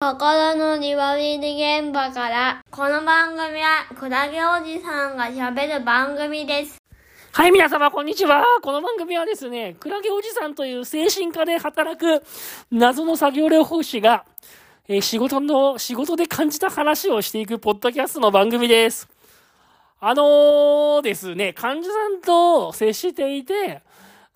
[0.00, 6.80] 心のリバビリ現場から、この番組はクラゲおじさんが喋る番組です。
[7.32, 8.44] はい、皆様、こんにちは。
[8.62, 12.22] この番組はですね、クラゲおじさんという精神科で働く
[12.70, 14.24] 謎の作業療法士が、
[14.86, 19.08] えー仕事の、仕事で感じた話をしていくポッドキャストの番組です。
[19.98, 23.82] あのーですね、患者さんと接していて、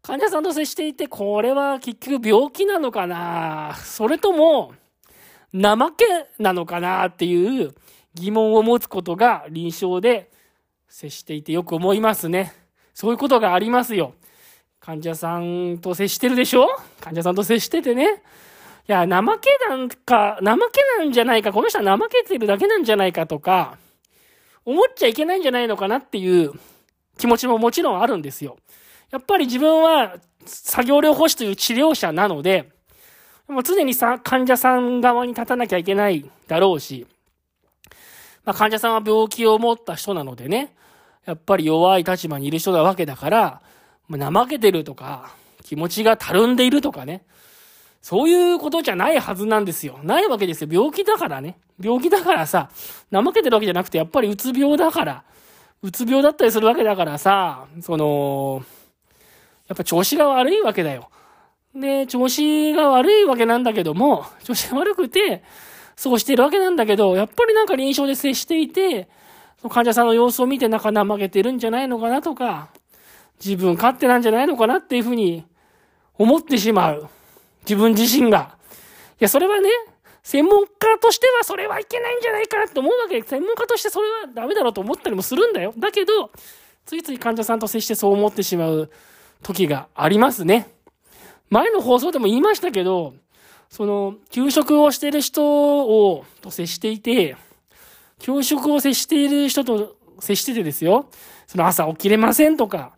[0.03, 4.75] 患者さんと接していて、これは結局病気なのかなそれとも、
[5.55, 6.05] 怠け
[6.43, 7.75] なのかなっていう
[8.15, 10.31] 疑問を持つことが臨床で
[10.89, 12.53] 接していてよく思いますね。
[12.95, 14.15] そういうことがありますよ。
[14.81, 16.67] 患者さんと接してるでしょ？
[17.01, 18.23] 患者さんと接しててね。
[18.89, 23.79] いや、怠けなんか、怠けなんじゃないか、この人は怠けてるだけなんじゃないかとか、
[24.65, 26.53] 思っちゃいけないんじゃないのかなっていう
[27.17, 28.57] 気持ちももちろんあるんですよ。
[29.13, 32.72] やっぱり自分は作業療法士という治療者なので、
[33.53, 37.07] もう常にさ、患者さん側に立たなきゃいけないだろうし、
[38.45, 40.75] まあ、患者さんは病気を持った人なのでね、
[41.25, 43.63] やっぱり弱い立場にいる人なわけだから、
[44.09, 47.25] まあ怠けてるとか、気持ちがたるんでいるとかね、
[48.01, 50.01] そういうことじゃないはずなんですよ。
[50.03, 50.69] ないわけですよ。
[50.71, 51.57] 病気だからね。
[51.81, 52.71] 病気だからさ、
[53.13, 55.23] 怠けてるわけじゃなくて、やっぱりうつ病だから、
[55.83, 58.65] うつ病だったりするわけだからさ、その、
[59.69, 61.11] やっぱ調子が悪いわけだよ。
[61.75, 65.43] で、調子が悪いわけなんだけども、調子が悪くて、
[65.97, 69.09] そうしてるわけなんだけど、やっぱりなんか臨床で接していて、
[69.71, 72.69] 患者さんの様子を見てなんか怠けてるんじゃないのかなとか、
[73.45, 75.45] 自分勝手なんじゃないのかなっていうふうに
[76.19, 77.09] 思ってしまう。
[77.65, 78.57] 自分自身が。
[79.21, 79.69] いや、それはね、
[80.23, 83.23] 専門家としてはそれはいけないんじゃないかなって思うわけ。
[83.23, 85.75] 専門家としてそれはダメだろうと思ったりもするんだよ。
[85.77, 86.31] だけど、
[86.87, 88.91] ついつい患者さんと接してそう思ってしまう
[89.43, 90.69] 時がありますね。
[91.53, 93.13] 前の放送でも言いましたけど、
[93.69, 97.37] その、給食をしている人を、と接していて、
[98.21, 101.11] 給食を接している人と接しててですよ、
[101.47, 102.93] その朝起きれませんとか、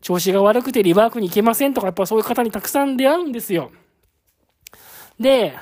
[0.00, 3.70] 調子が悪くてリバークに行けませんとか、やっぱそういう方にたくさん出会うんですよ。
[5.20, 5.52] で、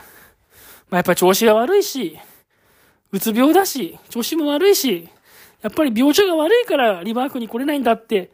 [0.89, 2.19] まあ、やっぱ調子が悪いし、
[3.13, 5.07] うつ病だし、調子も悪いし、
[5.61, 8.31] やっぱり病状が悪いからリバークに来れないんだって、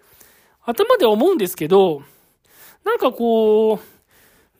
[0.62, 2.02] 頭で思うんですけど、
[2.84, 3.93] なんかこう、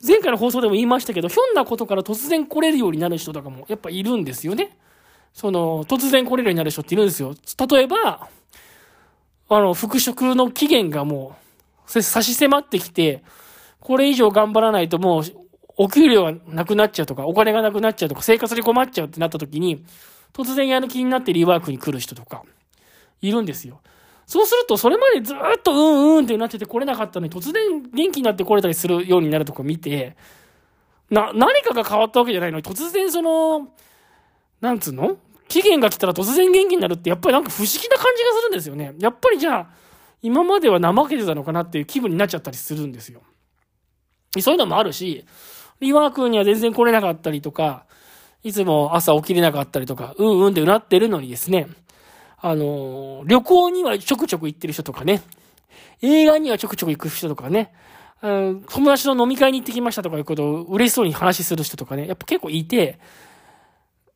[0.05, 4.77] 前回の放送でも言いましたけど、ひょんなことから突然来れるようになる人とかもやっぱいるんですよね。
[5.33, 7.35] その、突然来れるようになる人っているんですよ。
[7.69, 8.29] 例えば、
[9.49, 11.35] あの、復職の期限がも
[11.87, 13.23] う、差し迫ってきて、
[13.79, 15.23] これ以上頑張らないともう、
[15.77, 19.83] お給料がなくなっちゃうとか、お金がなくなっちゃうとか、生活に困っちゃうってなった時に、
[20.33, 22.43] 突然やる気になってリワークに来る人とか、
[23.21, 23.81] いるんですよ。
[24.25, 30.15] そうすると、それまでずっとうんうんってなってて来れなかったのに、突然元気になって来れたりするようになるとか見て、
[31.09, 33.69] な、何かが変わったわけじゃないのに、突然その、
[34.61, 35.17] なんつうの？
[35.47, 38.95] 期限が来たら突然元気になるって、やっぱりなんか不思議な感じがするんですよね。
[38.97, 39.67] やっぱりじゃあ、
[40.23, 43.21] 今までは怠けてたのかなっていう気分になっちゃったりするんですよ。
[44.39, 45.23] そういうのもあるし、
[45.79, 47.85] リワークには全然来れなかったりとか、
[48.41, 51.67] いつも朝起きれなかったりとか、うんうんってうなってるのにですね、
[52.47, 55.23] あの旅行にはちょくちょく行ってる人とかね、
[56.03, 57.73] 映画にはちょくちょく行く人とかね、
[58.21, 62.99] あの友達と飲み会に行ってきましたとかいうことを嬉しそうに話する人とかね、やっぱ結構いて、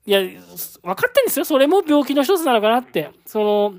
[0.05, 0.37] いや、分
[0.83, 1.45] かってんですよ。
[1.45, 3.09] それも病気の一つなのかなって。
[3.25, 3.73] その、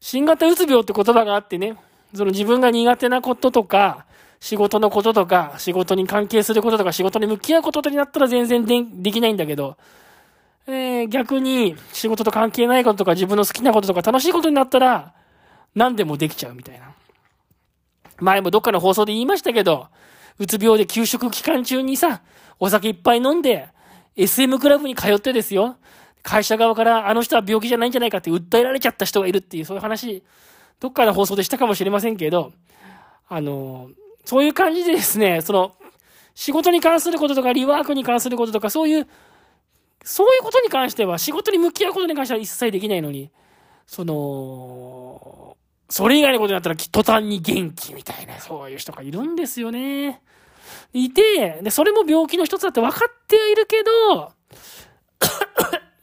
[0.00, 1.76] 新型うつ病って言葉があってね、
[2.12, 4.04] その自分が苦手なこととか、
[4.38, 8.66] 仕事のこととか、仕事に関係することとか、仕事に向き合うことになったら全然
[9.02, 9.78] できないんだけど、
[10.70, 15.14] えー逆に仕事と関係ないこととか、自分の好きなこととか、楽しいことになったら、
[15.74, 16.92] 何でもできちゃうみたいな。
[18.20, 19.88] 前もどっかの放送で言いましたけど、
[20.38, 22.20] うつ病で休職期間中にさ、
[22.58, 23.68] お酒いっぱい飲んで、
[24.16, 25.76] SM クラブに通ってですよ。
[26.22, 30.22] 会社側からあの人は病気じゃないんじゃないかって訴えられちゃった人がいるっていう、そういう話、
[30.80, 32.52] どっかの放送でしたかもしれませんけど、
[33.28, 33.88] あの、
[34.26, 35.72] そういう感じでですね、その、
[36.34, 39.08] 仕事に関することとか、リワークに関することとか、そういう、
[40.04, 43.30] そういうことに関しては、仕事に向き合うことに関しては一切できないのに、
[43.86, 45.56] その、
[45.90, 50.22] それ以外のことになったら途端に元気みたいな、そういう人がいるんですよね。
[50.92, 54.32] いて、で、それも病気の一つだって分かってはいるけど、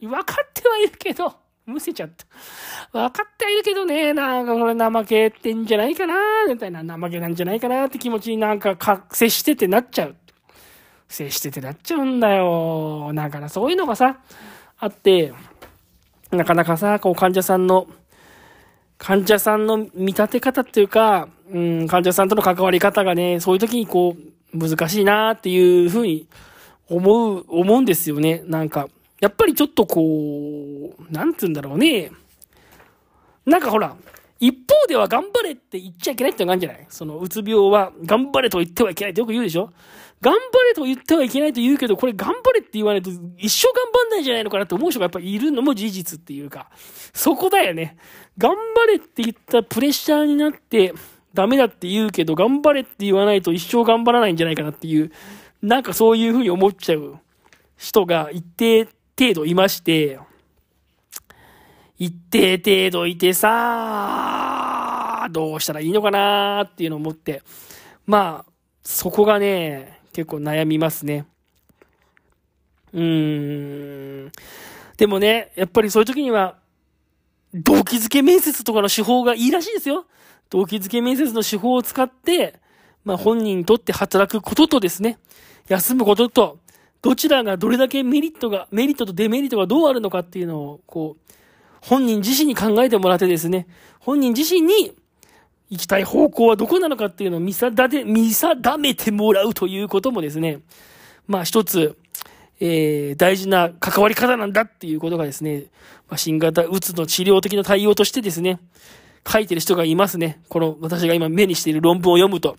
[0.00, 1.34] 分かってはいるけど、
[1.64, 2.26] むせちゃった。
[2.92, 10.16] 分かってはいるけどね、なんかこれ怠けてんじゃないかな、みたいな、怠けなんじゃないかなって気持ちになんかか、接しててなっちゃう。
[11.08, 13.12] 接しててなっちゃうんだよ。
[13.14, 14.18] だからそういうのがさ、
[14.78, 15.32] あって、
[16.30, 17.86] なかなかさ、こう患者さんの、
[18.98, 24.16] 患者さんの見立て方っていうか、うん、患者さんとの関わり方がね、そういう時にこ
[24.54, 26.26] う、難しいなっていうふうに
[26.88, 28.42] 思う、思うんですよね。
[28.46, 28.88] なんか、
[29.20, 30.00] やっぱりちょっとこ
[30.98, 32.10] う、なんつうんだろうね。
[33.44, 33.94] なんかほら、
[34.40, 36.86] 一方では頑張れって言っちゃいけないってのがあるんじゃない？
[36.88, 39.70] その、うつ病は頑張れと言ってはいけないってよく言うでしょ？
[40.20, 46.70] 頑張れと言ってはいけないと言うけど、これ頑張れって言わないと一生頑張んないんじゃないのかなって思う人がやっぱいるのも事実っていうか、
[47.12, 47.96] そこだよね。
[48.38, 50.94] 頑張れって言ったプレッシャーになって、
[51.34, 55.12] ダメだって言うけど、頑張れって言わないと一生頑張らないんじゃないかなっていう、
[55.60, 57.18] なんかそういうふうに思っちゃう
[57.76, 58.86] 人が一定
[59.18, 60.18] 程度いまして、
[61.98, 67.42] 一定程度いてさ、どうしたらいいのかなっていうのを思って、
[68.06, 68.50] まあ、
[68.82, 71.26] そこがね、結構悩みますね。
[72.94, 74.32] うーん。
[74.96, 76.56] でもね、やっぱりそういう時には、
[77.52, 80.06] 動機づけ面接とかの手法がいいらしいですよ。
[80.48, 82.58] 動機づけ面接の手法を使って、
[83.04, 85.18] まあ本人にとって働くこととですね、
[85.68, 86.60] 休むことと、
[87.02, 91.32] どちらがどれだけメリットが、メリットとデメリットがどうあるのかっていうのを、こう、
[91.82, 93.66] 本人自身に考えてもらってですね、
[94.00, 94.96] 本人自身に
[95.68, 100.60] 行きたい方向はどこなのかっていうのを見定で、見定めてもらうということもですね、
[101.26, 101.96] まあ一つ、
[102.60, 105.64] えー、大事な関わり方なんだっていうことがですね、
[106.08, 108.60] まあ、新型うつの治療的な対応としてですね、
[109.26, 110.40] 書いてる人がいますね。
[110.48, 112.56] この私が今目にしている論文を読むと。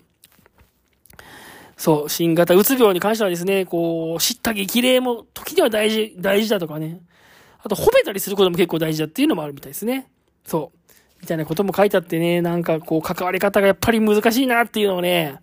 [1.76, 7.00] そう、新型うつ病に関してはですね、こう、知った激励も時には大事、大事だとかね。
[7.60, 10.10] あと褒めたりすることも結構大事だっていうのもあるみたいですね。
[10.44, 10.77] そう。
[11.20, 15.36] みたいなことも書いてあってね、なんかこう関わり方がやっぱり難しいなっていうのをね、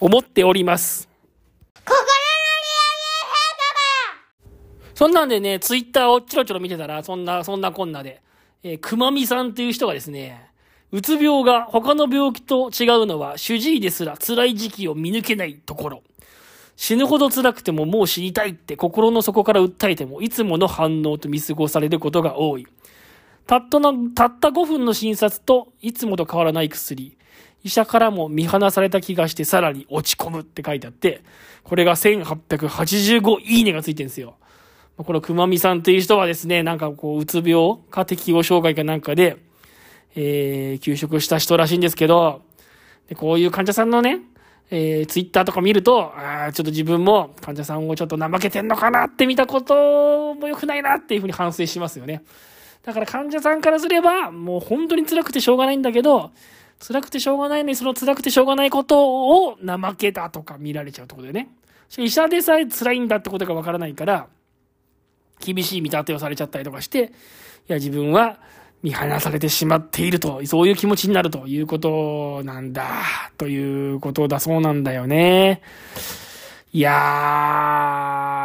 [0.00, 1.08] 思っております。
[1.84, 2.14] 心の
[4.94, 8.22] そんなんでね、ツイッターをチロチロ見てたら、そんな、そんなこんなで、
[8.62, 10.50] えー、くまみさんっていう人がですね、
[10.92, 16.02] うつ病が他の病気と違うのは、主治医ですら辛い時期を見抜けないところ。
[16.76, 22.66] 死ぬほど辛くてももう死にたいって心の底から訴えても、いつもの反応と見過ごされることが多い。
[23.46, 27.16] たったの、たった5分の診察と、いつもと変わらない薬。
[27.62, 31.22] 医者からも見放された気がしてさらに落ち込むって書いてあって、
[31.62, 34.36] これが1885いいねがついてるんですよ。
[34.96, 39.38] このくまみさんという人はですね、なんかこう、うつ病か適応障害かなんかで、
[40.14, 42.42] えー、休職した人らしいんですけど、
[43.08, 44.20] でこういう患者さんのね、
[44.70, 52.22] えー、ツイッターとか見ると、あちょっと自分も患者さんをちょっと怠けてんのかなって見たことも良くないなっていうふうに反省しますよね。
[52.84, 56.30] だから患者さんからすれば、もう本当に辛くてしょうがないんだけど、
[56.86, 61.48] 辛くてしょうがないのに、その辛くてしょうがないことを怠けたとか見られちゃうってことでね。
[61.96, 64.26] 医者でさえ辛いんだってことがわからないから、
[65.40, 67.12] 厳しい見立てをされちゃったりとかして、
[67.68, 68.38] いや、自分は
[68.82, 72.86] 見放されてしまっていると、そういう気持ちになるということなんだ、
[73.38, 75.62] ということだそうなんだよね。
[76.72, 76.90] いや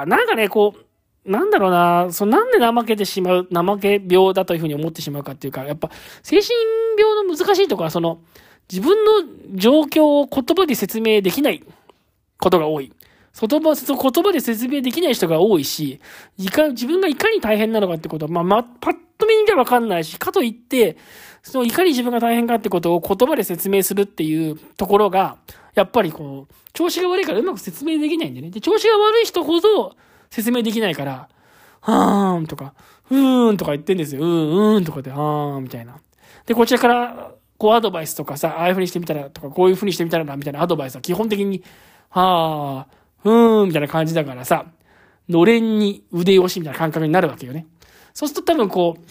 [0.06, 0.85] ー、なんかね、こう、
[1.25, 5.89] なんだろうな、そのなんで怠けてしまう、怠け病だというふうに思ってしまうかっていうか、やっぱ
[6.24, 6.50] 精神
[6.98, 8.21] 病の難しいところは、その、
[8.71, 11.63] 自分の状況を言葉で説明できない
[12.39, 12.94] ことが多い。
[13.39, 16.00] 言葉、言葉で説明できない人が多いし、
[16.38, 20.98] いか、自分がいかに大変なのかってことは、まあ、ま、パッと見にゃわかんないし、かといって、
[21.42, 25.38] そのいかに自分が大変かってことを言葉で説明するっていうところが、
[25.75, 28.50] やっぱりこう、調子が悪いからうまく説明できないんでね。
[28.50, 29.95] で、調子が悪い人ほど、
[30.29, 31.29] 説明できないから、
[31.81, 32.73] はーんとか、
[33.05, 34.21] ふーんとか言ってんですよ。
[34.21, 35.99] うーん、うーんとかで、はーんみたいな。
[36.45, 41.63] で、こちらから、こうアドバイスとかさ、ああいう風にしてみたらとか、こういう風にしてみたらな、みたいなアドバイスは基本的に、
[42.09, 44.65] はー、ふーん、みたいな感じだからさ、
[45.27, 47.68] のれんに腕押しみたいな感覚になるわけよね。
[48.13, 49.01] そうすると多分こう、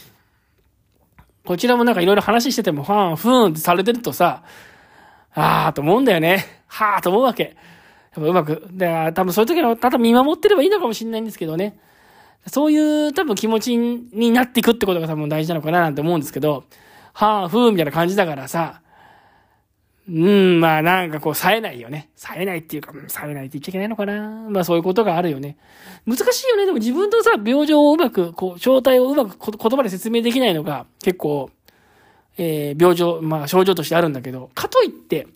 [1.46, 4.42] こちらもなんかいろいろ話してても、はーん、ふーんってされてるとさ、
[5.34, 6.62] あーと思うんだよね。
[6.66, 7.56] はーと思うわけ。
[8.16, 11.78] やっぱうまく、で、多分そういう時はただ見守ってればいいのかもしれないんですけどね。
[12.46, 16.64] そういう多分気持ちになっていくってことが多分大事なのかななんて思うんですけど、
[17.12, 18.80] はあ、ふうみたいな感じだからさ、
[20.08, 22.08] うん、まあなんかこう、冴えないよね。
[22.16, 24.48] 冴えないっていうか、冴えないって言っちゃいけないのかな。
[24.48, 25.58] まあそういうことがあるよね。
[26.06, 26.64] 難しいよね。
[26.64, 31.50] でも自分のさ、病状をうまく、こう、状態をうまく言葉で説明できないのが結構、
[32.38, 35.26] えー、病状、まあ症状としてあるんだけど、かといって、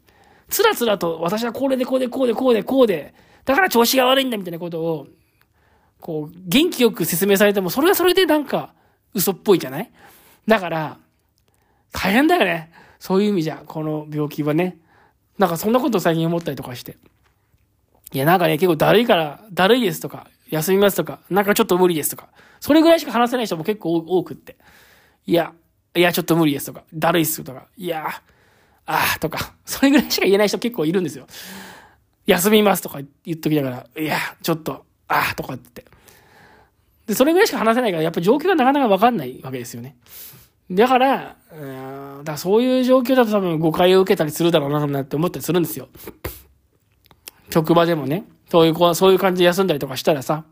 [0.53, 5.07] つらつらと私はこれでこうでこうでこうでこうで、だから調子が悪いんだみたいなことを、
[6.01, 8.75] こう、元気よく説明されても、それはそれでなんか
[9.15, 9.91] 嘘っぽいじゃない？
[10.47, 10.99] だから、
[11.93, 12.71] 大変だよね。
[12.99, 14.79] そういう意味じゃ、この病気はね。
[15.39, 16.97] なんかそんなことを最近思ったりとかして。
[18.13, 22.29] いや、なんかね、結構だるいから、だるいですとか、休みますとか、なんかちょっと無理ですとか、
[22.61, 24.57] それぐらいしか話せない人も結構多くって。
[25.27, 25.53] いや、
[25.95, 28.23] いや、ちょっと無理ですとか、だるいっすとか、いや、
[28.87, 31.27] ああ、とか、 それぐらいしか言えない人結構いるんですよ。
[32.27, 35.85] 休みますとか言っときながら、いや、ちょっと、ああ、とかって。
[37.07, 39.97] で、それぐらいしか話せないから、やっぱ状況がなかなかわかんないわけですよね。
[40.71, 45.89] だから、うん、だからそういう状況だと多分誤解を受けたりするだろうな、なんて思ったりするんですよ。
[47.51, 50.45] 職場でもね、そういう、そういう感じで休んだりとかしたらさ。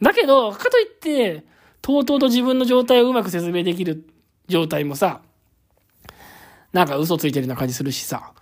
[0.00, 1.44] だけど、かといって、
[1.80, 4.04] とうとうと自分の状態をうまく説明できる
[4.48, 5.22] 状態もさ、
[6.72, 8.32] なんか嘘ついてるような感じするしさ、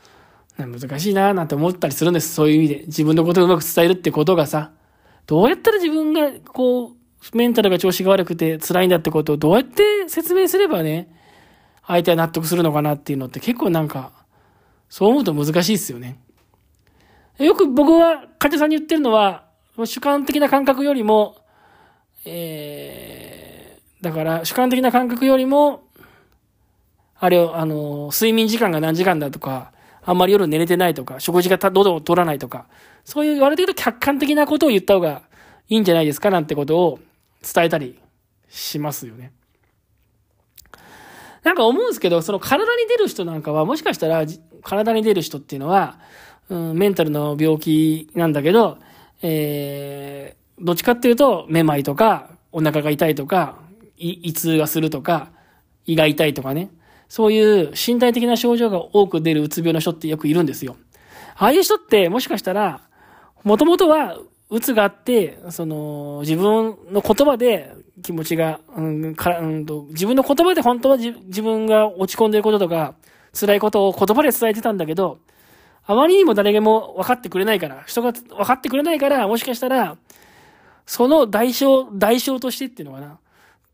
[0.56, 2.34] 難しいなーなんて思ったりするんです。
[2.34, 2.84] そういう意味で。
[2.86, 4.72] 自分のことをうまく伝えるってことがさ、
[5.26, 6.92] どうやったら自分が、こ
[7.32, 11.08] う、メンタルが調子が悪くて辛いんだってことをどうやって説明すればね、
[11.86, 14.12] 相手は納得するのかなっていうのって結構なんか、
[14.88, 16.18] そう思うと難しいですよね。
[17.38, 19.44] よく僕は患者さんに言ってるのは、
[19.76, 21.36] 主観的な感覚よりも、
[22.24, 25.84] えー、だから主観的な感覚よりも、
[27.20, 29.72] あれを、あの、睡眠時間が何時間だとか、
[30.02, 32.66] あんまり夜寝れてないとか、食事がどん取らないとか、
[33.04, 35.22] そういうある程度客観的なことを言った方が
[35.68, 36.98] いいんじゃないですかなんてことを
[37.42, 37.98] 伝えたり
[38.48, 39.32] しますよね。
[41.42, 44.24] なんか思うんですけど、その体に出る人なんかは、もしかしたら、
[44.62, 45.98] 体に出る人っていうのは、
[46.48, 48.78] うん、メンタルの病気なんだけど、
[49.22, 53.58] えー、どっちかっていうと、めまいとか、お腹が痛いとか、
[53.98, 55.30] 胃痛がするとか、
[55.84, 56.70] 胃が痛いとかね。
[57.10, 60.76] そういう身体的な症状が多く出るうつ病の人ってよくいるんですよ。
[61.36, 62.80] ああいう人ってもしかしたら、
[63.42, 64.16] もともとは
[64.48, 67.74] うつがあって、その、自分の言葉で
[68.04, 72.94] 気持ちが、うん、から、うんと、自分の言葉で本当は自分が落ち込んでることとか、
[73.32, 75.18] 辛いことを言葉で伝えてたんだけど、
[75.84, 79.96] あまりにも誰でも分かってくれないから、人が分かってくれないから、もしかしたら、
[80.86, 83.18] その代償、代償としてっていうのかな。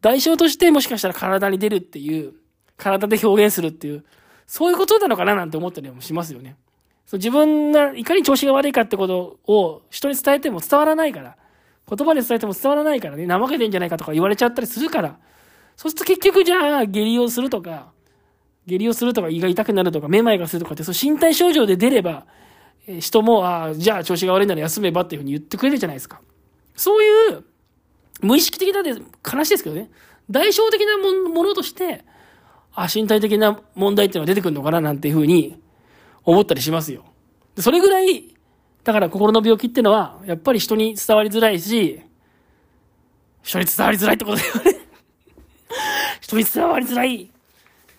[0.01, 2.33] 代償としてもしかしたら体に出るっていう、
[2.77, 4.05] 体で表現するっていう、
[4.47, 6.57] そういうことなのかななんて思ったりもしますよね。
[7.07, 11.37] そう自分がいかに調子が悪いかってことを人に伝えても伝わらないから、
[11.89, 15.19] 言葉で伝えても伝わらないからね、怠けてんじゃないかとか言われちゃったりするから、
[15.77, 17.93] そうすると結局じゃあ下痢をするとか、
[18.67, 22.27] 下痢をするとか胃が痛くなるとか、めまいがするとかって、その身体症状で出れば、
[22.89, 26.21] え人も、ああ、じゃあ調子が悪いなら休めばっていうふうに言ってくれるじゃないですか。
[26.75, 27.45] そういう、
[28.21, 29.91] 無意識的なで、話ですけどね、
[30.31, 32.05] 代償的なものとして、
[32.77, 35.59] あ、身体的な問題っていうのが出てくるのかななんていうふうに
[36.25, 37.05] 思ったりしますよ。
[37.57, 38.35] でそれぐらい、
[38.85, 42.03] だから心の病気っていうのは、やっぱり人に伝わりづらいし、
[43.43, 44.81] 人に伝わりづらいってことだよね
[46.21, 47.31] 人に伝わりづらい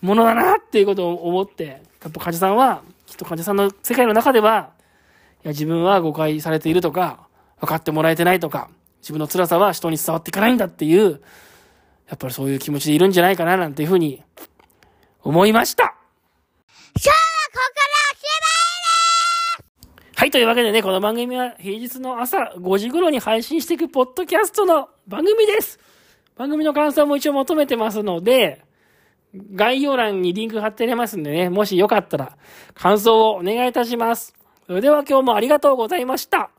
[0.00, 4.70] ものだなっていうことを思って、やっぱ患者さんは、きっと患者さんの世界の中では、
[5.44, 7.26] いや、自分は誤解されているとか、
[7.60, 8.70] 分かってもらえてないとか、
[9.00, 11.20] 自分の辛さは人に伝わっていかないんだっていう、
[12.08, 14.22] やっぱりそういう気持ちでいるんじゃないかななんていうふうに
[15.22, 15.94] 思いました。
[20.16, 25.78] はい、というわけでね、この番組は平日の朝5時頃に配信していくポッドキャストの番組です。
[26.36, 28.64] 番組の感想も一応求めてますので、
[29.54, 32.36] 概要欄にリンク貼ってありますんでね、もしよかったら
[32.74, 34.34] 感想をお願いいたします。
[34.66, 36.50] それでは今日もありがとうございました。